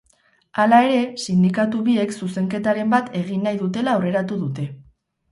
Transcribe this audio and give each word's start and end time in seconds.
Hala 0.61 0.77
ere, 0.85 1.01
sindikatu 1.25 1.81
biek 1.89 2.15
zuzenketaren 2.27 2.89
bat 2.93 3.11
egin 3.19 3.45
nahi 3.49 3.59
dutela 3.59 3.93
aurreratu 3.99 4.39
dute. 4.47 4.65